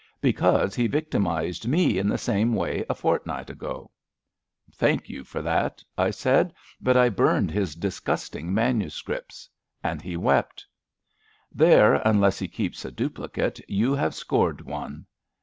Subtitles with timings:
[0.01, 3.91] ^'Because he victimised me in the same way a fortnight ago/'
[4.73, 9.47] Thank you for that/' I said," but I burned his disgusting manuscripts.
[9.83, 10.65] And he wept/'
[11.15, 15.05] '* There, unless he keeps a duplicate, you have scored one."